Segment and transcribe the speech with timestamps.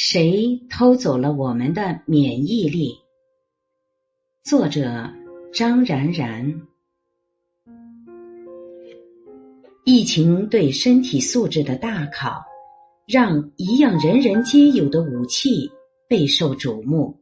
[0.00, 3.00] 谁偷走了我们的免疫力？
[4.44, 5.10] 作者
[5.52, 6.62] 张然然。
[9.84, 12.44] 疫情对身体素质的大考，
[13.08, 15.72] 让一样人人皆有的武器
[16.08, 17.18] 备受瞩目，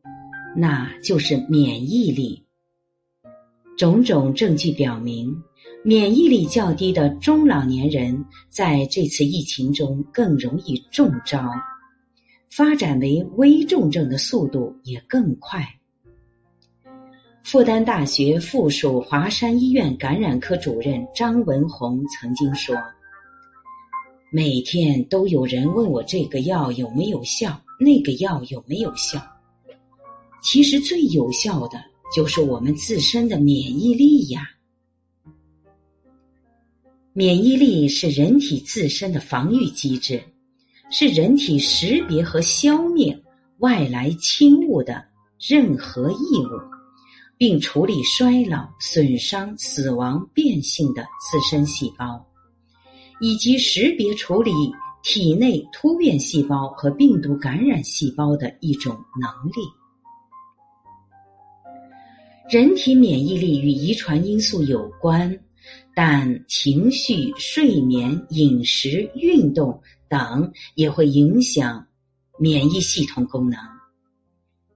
[0.55, 2.45] 那就是免疫力。
[3.79, 5.35] 种种证据表明，
[5.83, 11.43] 免疫力较低的中老年人在这次疫情中更容易中招。
[12.51, 15.67] 发展为危重症的速度也更快。
[17.45, 22.75] 复旦大学附属华山医院感染科主任张文宏曾经说
[24.33, 29.23] ：“每天都有人问我这个药有没有效，那个药有没有效。
[30.43, 34.51] 其实最有效的就是我们自身的免疫力呀。
[37.13, 40.21] 免疫力是人体自身的防御机制。”
[40.89, 43.21] 是人体识别和消灭
[43.59, 45.05] 外来侵物的
[45.39, 46.61] 任何异物，
[47.37, 52.25] 并处理衰老、损伤、死亡、变性的自身细胞，
[53.21, 54.53] 以及识别处理
[55.03, 59.63] 体内突变细胞和病毒感染细胞的一种能力。
[62.49, 65.39] 人体免疫力与遗传因素有关。
[65.97, 71.87] 但情绪、睡眠、饮食、运动等也会影响
[72.39, 73.59] 免疫系统功能。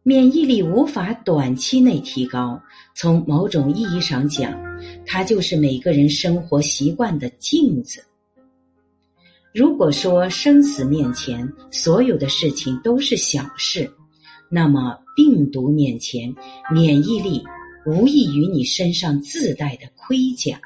[0.02, 2.60] 免疫力无法短期内提高，
[2.94, 4.58] 从某种意义上讲，
[5.04, 8.02] 它就是每个人生活习惯的镜子。
[9.52, 13.92] 如果说生死面前所有的事情都是小事，
[14.48, 16.34] 那么病毒面前，
[16.72, 17.44] 免疫力
[17.84, 20.60] 无异于你身上自带的盔甲。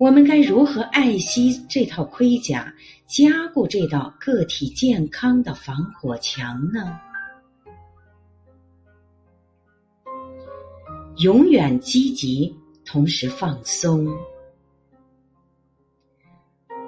[0.00, 2.72] 我们该如何爱惜这套盔甲，
[3.06, 6.98] 加固这道个体健康的防火墙呢？
[11.18, 14.08] 永远积极，同时放松。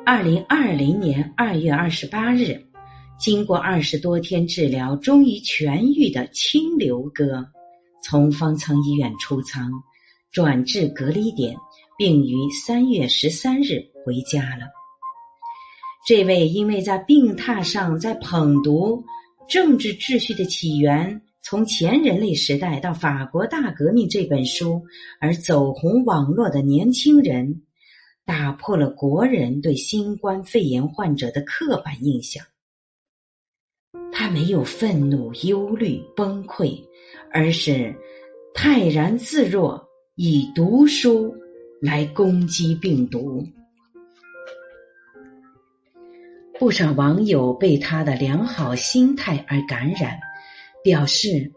[0.06, 2.64] 二零二零年二月二十八日，
[3.19, 7.47] 经过二十多天治疗，终于痊愈的清流哥，
[8.03, 9.70] 从方舱医院出舱，
[10.31, 11.54] 转至隔离点。
[11.98, 14.66] 并于三月十三日回家了。
[16.06, 19.04] 这位因为在病榻上在捧读
[19.53, 24.82] 《政治秩序的起源：从前人类时代到法国大革命》这本书
[25.20, 27.62] 而走红网络的年轻人，
[28.25, 32.44] 打破了国人对新冠肺炎患者的刻板印象。
[34.12, 36.82] 他没有愤怒、忧虑、崩溃，
[37.31, 37.94] 而是
[38.54, 41.36] 泰然自若，以读书。
[41.82, 43.44] 来攻击病毒，
[46.56, 50.20] 不少网友被他的良好心态而感染，
[50.84, 51.50] 表示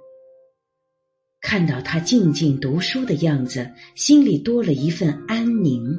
[1.39, 5.95] 看到他静静读书的样子，心里多了一份安宁。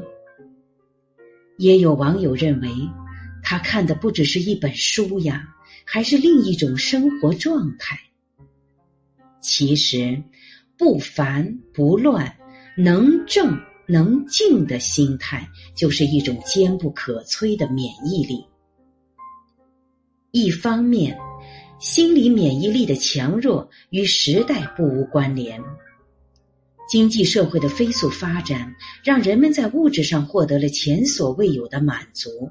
[1.56, 2.69] 也有网友认为，
[3.44, 5.54] 他看的不只是一本书呀，
[5.84, 7.97] 还是另一种生活状态。
[9.41, 10.20] 其实，
[10.76, 12.37] 不烦不乱，
[12.76, 13.56] 能正。
[13.88, 18.44] 能静的心态，就是一种坚不可摧的免疫力。
[20.32, 21.16] 一方面，
[21.78, 25.62] 心理免疫力的强弱与时代不无关联。
[26.88, 32.50] 经济社会的飞速发展，让人们在物质上获得了前所未有的满足，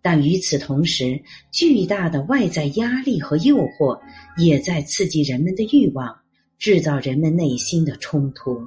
[0.00, 1.20] 但与此同时，
[1.52, 4.00] 巨大的外在压力和诱惑
[4.38, 6.16] 也在刺激人们的欲望，
[6.58, 8.66] 制造人们内心的冲突。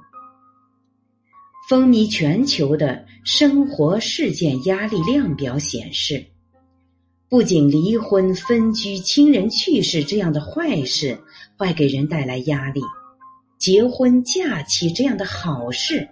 [1.72, 6.22] 风靡全球的生活事件压力量表显示，
[7.30, 11.18] 不仅离婚、分居、亲人去世这样的坏事
[11.56, 12.82] 会给人带来压力，
[13.58, 16.06] 结婚、假期这样的好事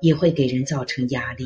[0.00, 1.44] 也会给人造成压力。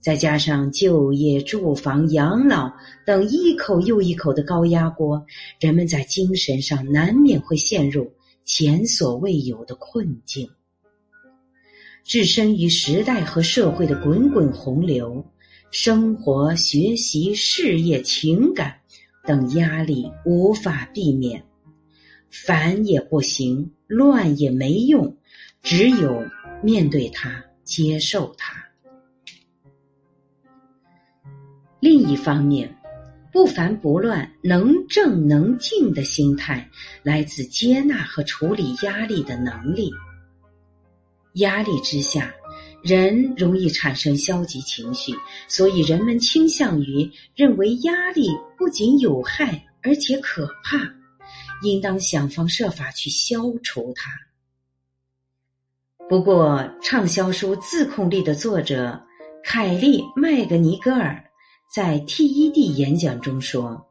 [0.00, 2.72] 再加上就业、住房、养老
[3.04, 5.20] 等一口又一口的高压锅，
[5.58, 8.08] 人们在精神上难免会陷入
[8.44, 10.48] 前所未有的困境。
[12.04, 15.24] 置身于时代和社会的滚滚洪流，
[15.70, 18.78] 生活、学习、事业、情感
[19.26, 21.42] 等压力无法避免，
[22.30, 25.16] 烦也不行，乱也没用，
[25.62, 26.22] 只有
[26.62, 28.62] 面对它，接受它。
[31.80, 32.72] 另一方面，
[33.32, 36.68] 不烦不乱、能正能静的心态，
[37.02, 39.90] 来自接纳和处理压力的能力。
[41.34, 42.32] 压力之下，
[42.82, 45.12] 人容易产生消极情绪，
[45.48, 50.78] 所以人们倾向于认为压力不仅有害，而且可怕，
[51.62, 54.10] 应当想方设法去消除它。
[56.08, 59.02] 不过，畅销书《自控力》的作者
[59.42, 61.24] 凯利·麦格尼格尔
[61.74, 63.86] 在 TED 演讲中说。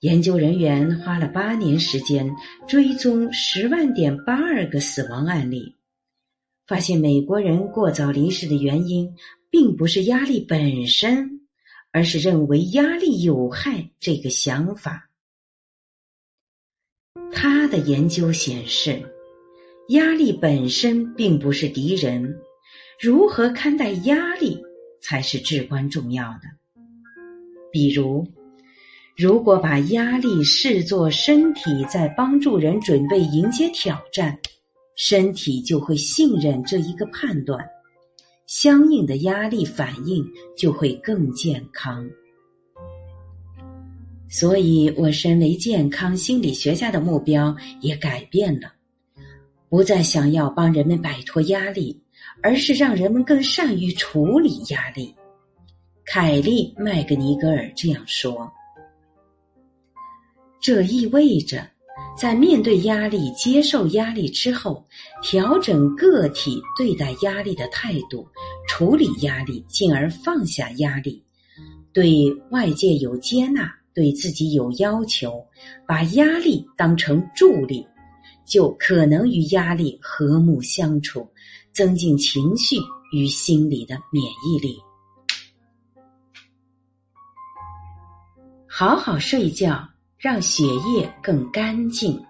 [0.00, 2.34] 研究人员花了八年时间
[2.66, 5.76] 追踪十万点八二个死亡案例，
[6.70, 9.16] 发现美国人过早离世的原因
[9.50, 11.40] 并不是压力本身，
[11.90, 15.10] 而是认为压力有害这个想法。
[17.32, 19.02] 他的研究显示，
[19.88, 22.38] 压力本身并不是敌人，
[23.00, 24.62] 如何看待压力
[25.02, 26.42] 才是至关重要的。
[27.72, 28.24] 比如。
[29.16, 34.38] 如果把压力视作身体在帮助人准备迎接挑战，
[35.02, 37.66] 身体就会信任这一个判断，
[38.46, 40.22] 相应的压力反应
[40.54, 42.06] 就会更健康。
[44.28, 48.74] 所以，我身为健康心理学家的目标也改变了，
[49.70, 51.98] 不再想要帮人们摆脱压力，
[52.42, 55.14] 而是让人们更善于处理压力。
[56.04, 58.52] 凯利·麦格尼格尔这样说。
[60.60, 61.66] 这意味着，
[62.16, 64.86] 在面对压力、接受压力之后，
[65.22, 68.28] 调整个体对待压力的态度，
[68.68, 71.24] 处理压力，进而放下压力，
[71.94, 75.42] 对外界有接纳，对自己有要求，
[75.86, 77.86] 把压力当成助力，
[78.44, 81.26] 就可能与压力和睦相处，
[81.72, 82.76] 增进情绪
[83.12, 84.76] 与心理的免疫力。
[88.66, 89.88] 好好睡觉。
[90.20, 92.26] 让血液更干净。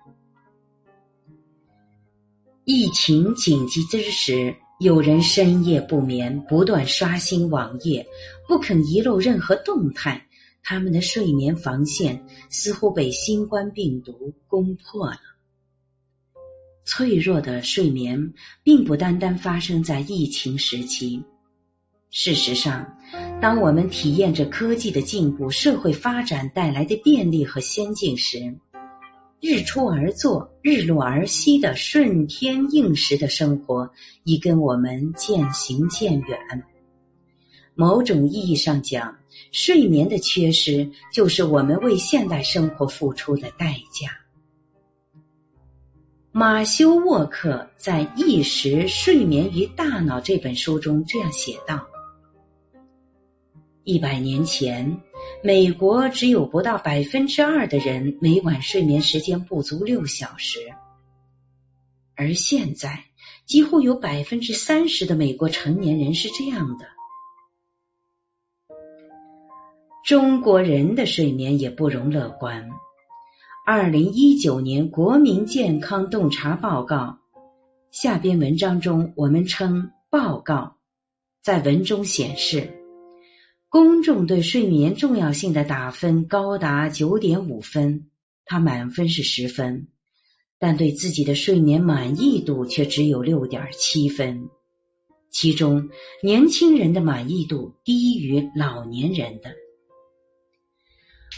[2.65, 8.07] 疫情紧急之时，有人深夜不眠，不断刷新网页，
[8.47, 10.29] 不肯遗漏任何动态。
[10.63, 15.19] 他们的睡眠防线似乎被新冠病毒攻破了。
[16.85, 21.25] 脆弱的睡眠并不单单发生在疫情时期。
[22.11, 22.99] 事实上，
[23.41, 28.55] 当我们体验着科技的进步、社会发展带来的便利和先进时，
[29.41, 33.93] 日出而作、日落而息的顺天应时的生活
[34.25, 36.39] 已跟我们渐行渐远。
[37.75, 39.17] 某种意义上讲，
[39.53, 44.19] 睡眠的缺失就是我们为现代生活付出的代价。
[46.31, 51.90] 马修·沃克在《意识、睡眠与大脑》这本书中这样写道。
[53.83, 55.01] 一百年前，
[55.43, 60.59] 美国只有不到百分之二的人每晚睡眠时间不足六小时，
[62.15, 63.05] 而现在
[63.47, 66.87] 几乎有百分之三十的美国成年人是这样的。
[70.05, 72.69] 中国人的睡眠也不容乐观。
[73.67, 77.19] 二零一九年国民健康洞察报告
[77.91, 80.77] 下边文章中，我们称报告
[81.43, 82.80] 在文中显示。
[83.71, 88.11] 公众对睡眠重要性的打分高达九点五分，
[88.45, 89.87] 他满分是十分，
[90.59, 94.49] 但对自己的睡眠满意度却只有六点七分。
[95.31, 95.89] 其中，
[96.21, 99.55] 年轻人的满意度低于老年人的。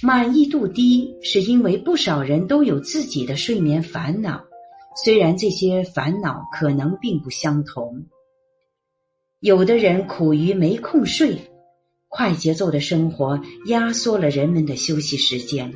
[0.03, 4.43] 满意度低是因为不少人都有自己的睡眠烦恼，
[5.05, 8.07] 虽然这些烦恼可能并不相同。
[9.41, 11.39] 有的人苦于没空睡。
[12.15, 15.73] 快节奏的生活压缩了人们的休息时间，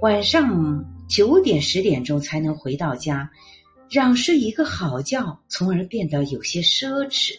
[0.00, 3.30] 晚上九点十点钟才能回到家，
[3.90, 7.34] 让睡一个好觉，从而变得有些奢侈。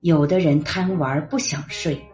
[0.00, 2.04] 有的人贪玩不想睡，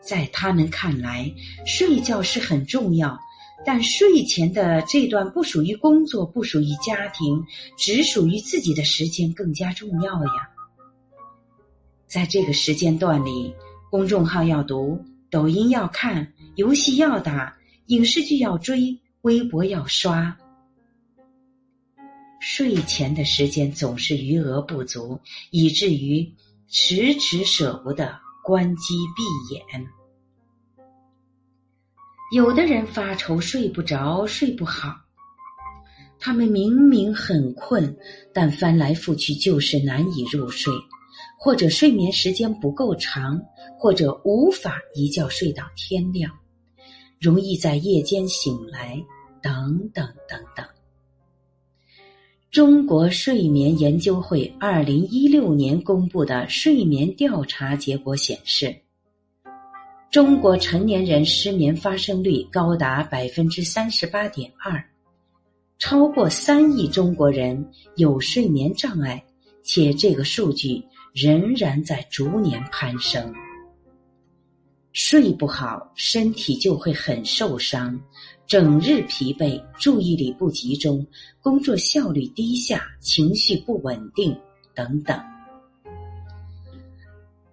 [0.00, 1.28] 在他们看来，
[1.66, 3.18] 睡觉是很重要，
[3.66, 7.42] 但睡前的这段不属于工作，不属于家庭，
[7.76, 10.48] 只属于自己的时间更加重要呀。
[12.08, 13.54] 在这个时间段里，
[13.90, 14.98] 公众号要读，
[15.30, 17.54] 抖音要看，游戏要打，
[17.88, 20.34] 影视剧要追，微博要刷。
[22.40, 26.26] 睡前的时间总是余额不足，以至于
[26.66, 29.22] 迟迟舍不得关机闭
[29.54, 29.86] 眼。
[32.32, 34.96] 有的人发愁睡不着，睡不好，
[36.18, 37.94] 他们明明很困，
[38.32, 40.72] 但翻来覆去就是难以入睡。
[41.38, 43.40] 或者睡眠时间不够长，
[43.78, 46.30] 或者无法一觉睡到天亮，
[47.20, 49.00] 容易在夜间醒来，
[49.40, 50.66] 等等等等。
[52.50, 58.74] 中国睡眠研究会二零一六年公布的睡眠调查结果显示，
[60.10, 64.82] 中国成年人失眠发生率高达百分之三十八点二，
[65.78, 69.22] 超过三亿中国人有睡眠障碍，
[69.62, 70.82] 且这个数据
[71.20, 73.34] 仍然在逐年攀升。
[74.92, 77.98] 睡不好，身体就会很受伤，
[78.46, 81.04] 整日疲惫，注意力不集中，
[81.40, 84.38] 工作效率低下，情绪不稳定
[84.74, 85.20] 等等。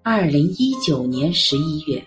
[0.04, 2.06] 二零一九年十一月。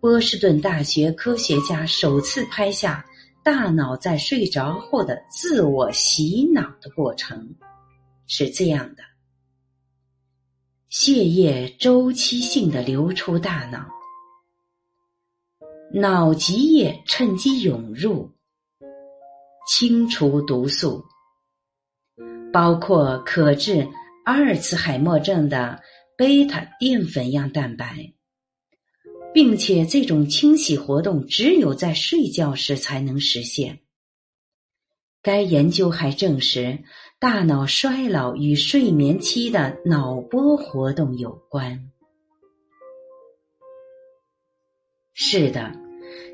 [0.00, 3.04] 波士顿大学科学家首次拍下
[3.42, 7.48] 大脑在睡着后的自我洗脑的过程，
[8.28, 9.02] 是这样的：
[10.90, 13.86] 血液周期性的流出大脑，
[15.92, 18.32] 脑脊液趁机涌入，
[19.68, 21.04] 清除毒素，
[22.50, 23.86] 包括可致
[24.24, 25.78] 阿尔茨海默症的
[26.16, 28.14] 贝塔淀粉样蛋白。
[29.34, 33.78] 并且，这种清洗活动只有在睡觉时才能实现。
[35.22, 36.78] 该研究还证实，
[37.18, 41.90] 大脑衰老与睡眠期的脑波活动有关。
[45.12, 45.72] 是的，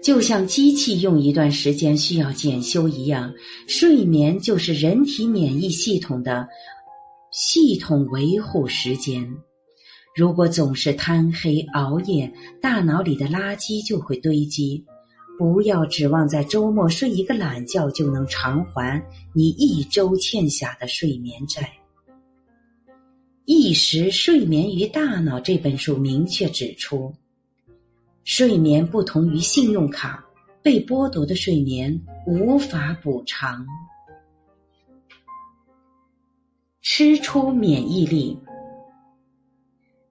[0.02, 3.34] 就像机器用一段时间需要检修一样，
[3.66, 6.48] 睡眠就是人体免疫系统的
[7.32, 9.38] 系统维护时间。
[10.14, 14.84] 如果总是贪黑熬夜，大脑里的垃圾就会堆积。
[15.36, 21.62] 不要指望在周末睡一个懒觉就能偿还你一周欠下的睡眠债。
[23.44, 27.12] 《意识睡眠与大脑》这本书明确指出，
[28.22, 30.24] 睡眠不同于信用卡，
[30.62, 33.66] 被剥夺的睡眠无法补偿。
[36.80, 38.38] 吃出免疫力。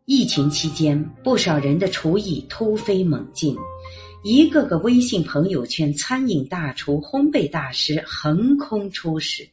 [0.05, 3.55] 疫情期间，不少人的厨艺突飞猛进，
[4.25, 9.49] 一个个微信朋友圈餐饮大厨、烘焙大师横空出世。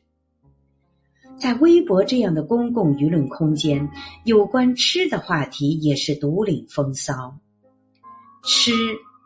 [1.41, 3.91] 在微博这样的公共舆论空间，
[4.25, 7.37] 有关吃的话题也是独领风骚。
[8.45, 8.71] 吃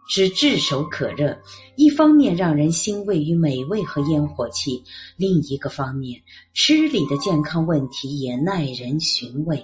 [0.09, 1.43] 之炙手可热，
[1.77, 4.85] 一方面让人欣慰于美味和烟火气，
[5.19, 6.23] 另一个方面，
[6.55, 9.63] 吃里的健康问题也耐人寻味。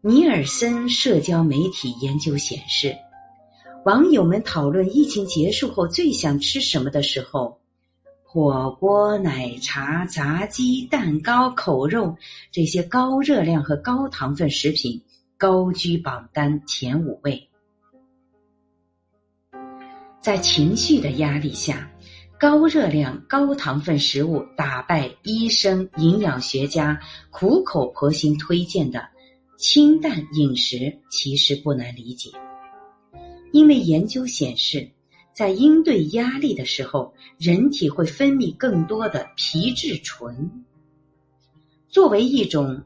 [0.00, 2.96] 尼尔森社交媒体研究显示，
[3.84, 7.58] 网友们讨论疫情结束后最想吃什么的时候，
[8.22, 12.16] 火锅、奶茶、炸鸡、蛋糕、口肉
[12.52, 15.02] 这些高热量和高糖分食品
[15.36, 17.48] 高居榜单前五位。
[20.20, 21.90] 在情绪的压力下，
[22.38, 29.08] 高热量、高糖分食物打败医生、营养学家苦口婆心推荐的。
[29.58, 32.30] 清淡饮食其实不难理解，
[33.52, 34.90] 因为研究显示，
[35.34, 40.50] 在应对压力的时候，人体会分泌更多的皮质醇。
[41.88, 42.82] 作为一种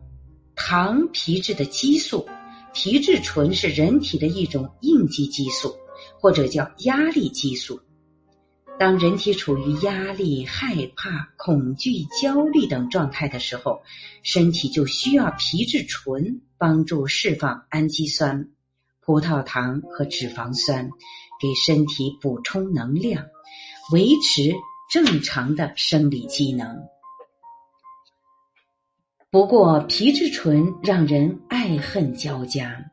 [0.57, 2.27] 糖皮质的激素，
[2.75, 5.75] 皮质醇是人体的一种应激激素，
[6.21, 7.81] 或者叫压力激素。
[8.79, 13.81] 当人体处于压力、害怕、恐惧、焦虑等状态的时候，
[14.23, 18.51] 身体就需要皮质醇帮助释放氨基酸、
[19.07, 20.91] 葡萄糖和脂肪酸，
[21.41, 23.25] 给身体补充能量，
[23.93, 24.53] 维持
[24.91, 26.77] 正常的生理机能。
[29.31, 32.91] 不过，皮质醇让人爱恨交加。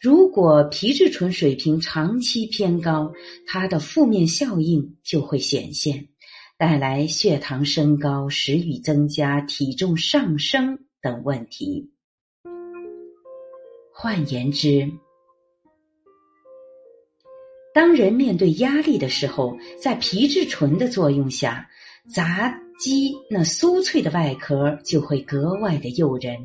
[0.00, 3.12] 如果皮质醇水平长期偏高，
[3.46, 6.08] 它的负面效应就会显现，
[6.56, 11.92] 带来血糖升高、食欲增加、体重上升等问题。
[13.92, 14.92] 换言之，
[17.78, 21.70] 当人面对压力的时候，在皮质醇的作用下，
[22.12, 26.36] 炸鸡那酥脆的外壳就会格外的诱人。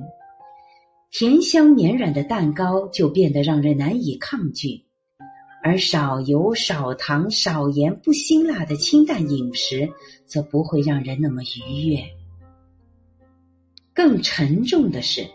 [1.10, 4.86] 甜香绵软的蛋糕就变得让人难以抗拒，
[5.64, 9.90] 而少油、少糖、少盐、不辛辣的清淡饮食
[10.28, 12.04] 则不会让人那么愉悦。
[13.92, 15.26] 更沉重的是，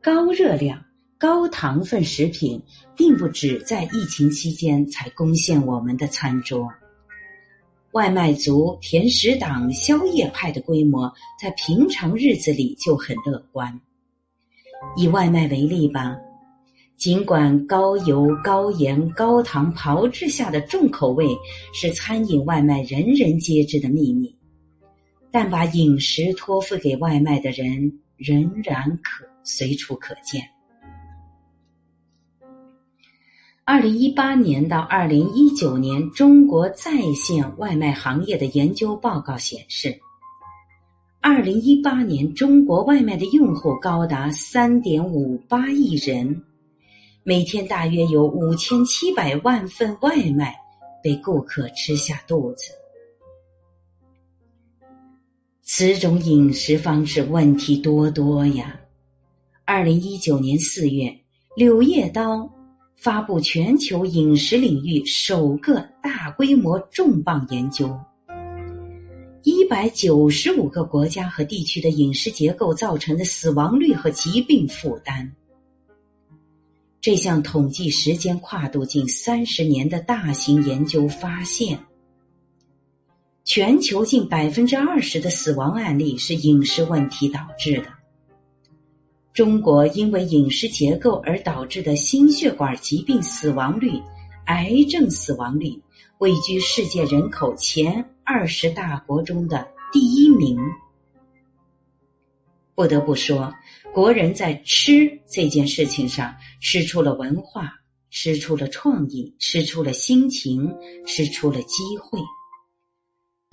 [0.00, 0.84] 高热量、
[1.24, 2.60] 高糖分食品
[2.94, 6.70] 并不只在疫情期间才攻陷我们的餐桌，
[7.92, 13.80] 外卖族、甜食党、宵夜派的规模在平常日子里就很乐观。
[14.98, 16.14] 以外卖为例吧，
[16.98, 21.34] 尽管高油、高盐、高糖炮制下的重口味
[21.72, 24.36] 是餐饮外卖人人皆知的秘密，
[25.30, 30.53] 但把饮食托付给外卖的人仍然可随处可见。
[33.66, 39.98] 二零一八年到二零一九年中国在线外卖行业的研究报告显示，
[41.22, 46.42] 二零一八年中国外卖的用户高达三点五八亿人，
[47.22, 50.54] 每天大约有五千七百万份外卖
[51.02, 52.70] 被顾客吃下肚子。
[55.62, 58.78] 此种饮食方式问题多多呀！
[59.64, 61.06] 二零一九年四月，
[61.56, 62.36] 《柳叶刀》
[62.96, 67.98] 发布全球饮食领域首个大规模重磅研究：
[69.42, 75.32] 一百九十五个国家和地区的饮食结构造成的死亡率和疾病负担。
[77.00, 81.80] 这项统计时间跨度近三十年的大型研究发现。
[83.44, 87.88] 全球近百分之二十的死亡案例是饮食问题导致的。
[89.34, 94.00] 中国因为饮食结构而导致的心血管疾病死亡率、
[94.46, 95.82] 癌症死亡率
[96.18, 100.56] 位居世界人口前二十大国中的第一名。
[102.76, 103.52] 不得不说，
[103.92, 110.76] 国人在吃这件事情上吃出了文化，吃出了创意，吃出了心情，
[111.08, 112.20] 吃出了机会。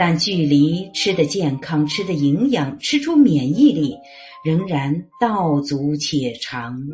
[0.04, 3.98] 但距离吃的健康、吃的营养、吃出免疫力，
[4.44, 6.88] 仍然道阻且长。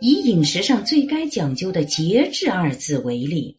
[0.00, 3.58] 以饮食上最该讲究的“节制”二字为例，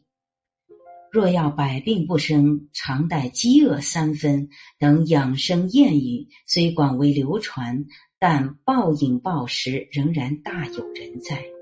[1.12, 4.48] 若要百病不生，常待饥饿三分
[4.80, 7.88] 等养生谚语虽广为流传，
[8.20, 11.55] 但暴饮暴食仍然大有人在。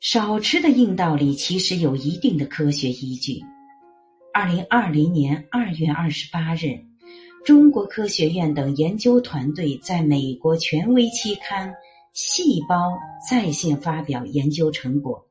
[0.00, 3.42] 少吃的硬道理其实有一定的科学依据。
[4.32, 6.82] 二零二零年二月二十八日，
[7.44, 11.68] 中国科学院等研究团队在美国权威期刊
[12.14, 12.92] 《细胞》
[13.30, 15.22] 在线发表研究成果，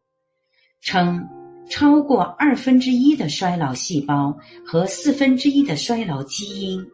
[0.81, 1.27] 称
[1.67, 6.85] 超过二分之一的衰老细胞和四分之一的衰老基因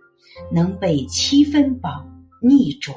[0.49, 2.09] 能被七分饱
[2.41, 2.95] 逆转。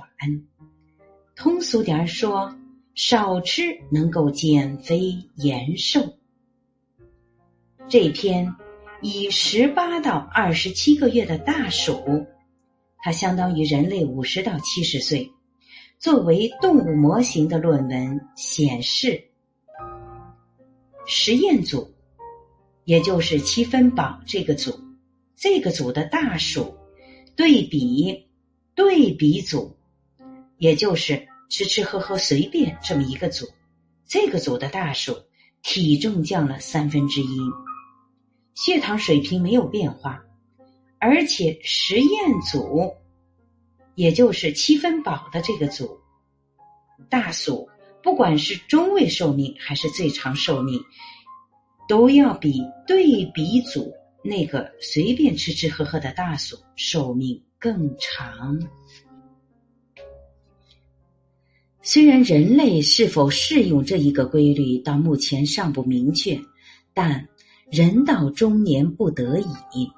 [1.34, 2.54] 通俗点儿说。
[2.98, 6.16] 少吃能够减肥延寿。
[7.88, 8.52] 这篇
[9.00, 12.26] 以十八到二十七个月的大鼠，
[12.98, 15.30] 它相当于人类五十到七十岁，
[16.00, 19.28] 作为动物模型的论文显示，
[21.06, 21.94] 实验组，
[22.84, 24.76] 也就是七分饱这个组，
[25.37, 26.74] 这个组的大鼠
[27.37, 28.26] 对比
[28.74, 29.76] 对比组，
[30.56, 31.27] 也就是。
[31.48, 33.46] 吃吃喝喝随便这么一个组，
[34.06, 35.16] 这个组的大鼠
[35.62, 37.38] 体重降了三分之一，
[38.54, 40.22] 血糖水平没有变化，
[40.98, 42.92] 而且实验组，
[43.94, 45.98] 也就是七分饱的这个组，
[47.08, 47.68] 大鼠
[48.02, 50.80] 不管是中位寿命还是最长寿命，
[51.88, 58.58] 都要比对比组那个随便吃吃喝喝的大鼠寿命更长。
[61.80, 66.38] 虽然人类是否适用这一个规律到目前尚不明确，
[66.92, 67.26] 但
[67.70, 69.38] 人到中年不得
[69.72, 69.90] 已，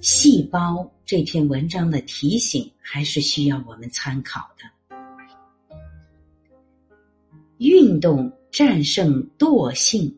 [0.00, 4.64] 细胞这篇文章的提醒还是需要我们参考的。
[7.58, 10.16] 运动战胜惰性。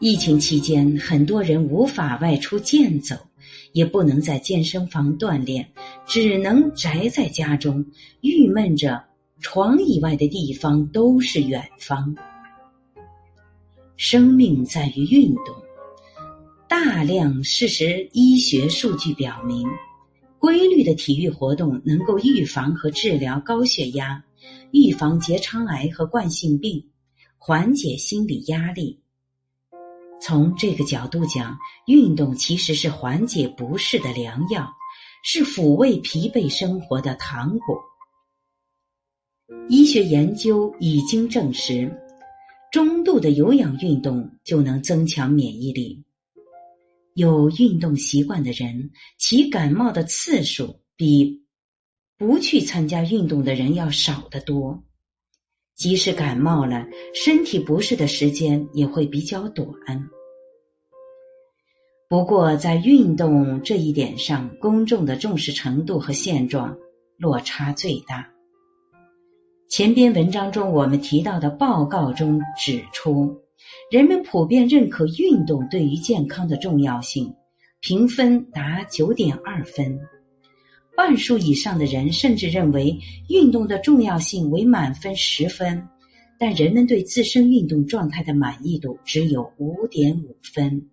[0.00, 3.16] 疫情期间，很多人无法外出健走，
[3.72, 5.70] 也不能在健身房锻炼，
[6.06, 7.84] 只能宅在家中，
[8.20, 9.04] 郁闷着。
[9.40, 12.16] 床以外的地方都是远方。
[13.96, 15.54] 生命在于运动。
[16.68, 19.64] 大量事实医学数据表明，
[20.40, 24.24] 规律的体育活动能够预防和治疗高血压，
[24.72, 26.84] 预防结肠癌和冠心病，
[27.38, 28.98] 缓解心理压力。
[30.20, 34.72] 从这个角度讲，运动其实是缓解不适的良药，
[35.22, 37.78] 是抚慰疲惫生活的糖果。
[39.68, 41.90] 医学研究已经证实，
[42.72, 46.04] 中度的有氧运动就能增强免疫力。
[47.14, 51.44] 有运动习惯的人，其感冒的次数比
[52.16, 54.84] 不去参加运动的人要少得多。
[55.78, 59.68] 即使感冒了，身体不适的时间也会比较短。
[62.08, 66.76] 不过，在运动这一点上，公众的重视程度和现状
[67.16, 68.28] 落差最大。
[69.68, 73.40] 前篇文章中我们提到的报告中指出，
[73.88, 77.32] 人们普遍认可运动对于健康的重要性，
[77.78, 79.96] 评分达九点二分。
[80.98, 85.86] 半数以上的人甚至认为运动的重要性为满分十分，
[86.36, 90.88] 但人们对自身运动状态的满意度只有五点五分，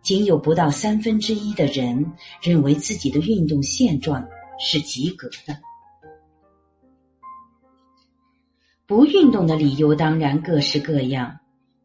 [0.00, 2.10] 仅有不到三分之一的人
[2.40, 4.26] 认为自己的运动现状
[4.58, 5.60] 是及格的。
[8.86, 11.40] 不运动的理由当然各式各样，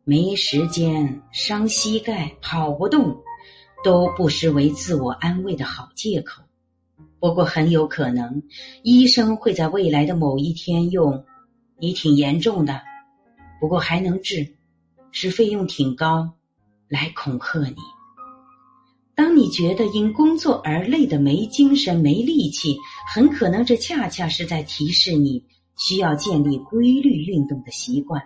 [0.06, 3.18] 没时间、伤膝盖、跑不动，
[3.84, 6.42] 都不失为自我安慰的好借口。
[7.24, 8.44] 不过很有可能，
[8.82, 11.24] 医生会在未来的某一天用
[11.80, 12.82] “你挺严重的，
[13.62, 14.46] 不过还能治，
[15.14, 16.34] 是费用挺高”
[16.90, 17.78] 来恐吓你。
[19.16, 22.76] 当你觉得因工作而累得没精神、没力气，
[23.16, 25.46] 很可能这恰恰是在提示你
[25.78, 28.22] 需要建立规律运动的习惯，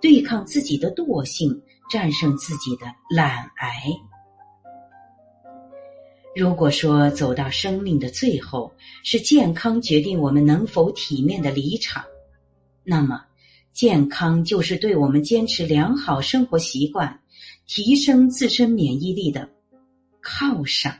[0.00, 4.09] 对抗自己的惰性，战胜自己的懒癌。
[6.34, 12.04] 如果说走到生命的最后是健康决定我们能否体面的离场，
[12.84, 13.24] 那么
[13.72, 17.20] 健康就是对我们坚持良好生活习惯、
[17.66, 19.48] 提升自身免疫力的
[20.22, 20.94] 犒赏。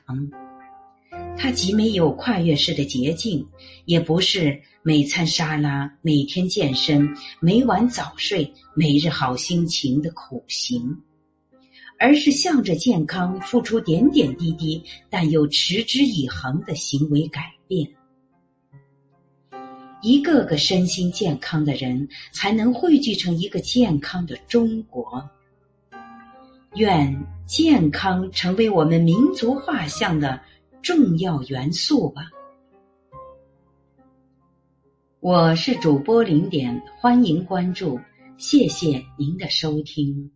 [1.36, 3.46] 它既没有跨越式的捷径，
[3.84, 7.08] 也不是每餐沙拉、每天健身、
[7.40, 11.00] 每晚早睡、每日好心情的苦行。
[12.00, 17.86] 而是向着健康付出点点滴滴，但又持之以恒的行为改变。
[20.00, 25.28] 一个个身心健康的人，才能汇聚成一个健康的中国。
[26.74, 27.14] 愿
[27.46, 30.40] 健康成为我们民族画像的
[30.80, 32.30] 重要元素吧。
[35.20, 38.00] 我是主播零点，欢迎关注，
[38.38, 40.30] 谢谢您的收听。